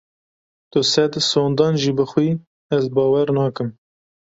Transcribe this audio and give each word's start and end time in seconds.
Tu 0.71 0.79
sed 0.91 1.13
sondan 1.29 1.73
jî 1.83 1.91
bixwî 1.97 2.29
ez 2.77 2.85
bawer 2.95 3.27
nakim. 3.37 3.69